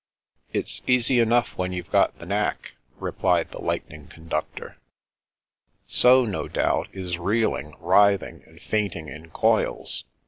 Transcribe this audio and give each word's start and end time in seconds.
"It's 0.51 0.81
easy 0.87 1.19
enough 1.19 1.55
when 1.59 1.73
you've 1.73 1.91
got 1.91 2.17
the 2.17 2.25
knack," 2.25 2.73
replied 2.97 3.51
the" 3.51 3.61
Lightning 3.61 4.07
Conductor."" 4.07 4.77
So, 5.85 6.25
no 6.25 6.47
doubt, 6.47 6.87
is 6.91 7.19
reeling, 7.19 7.75
writhing, 7.79 8.41
and 8.47 8.59
fainting 8.59 9.09
in 9.09 9.29
coils. 9.29 10.05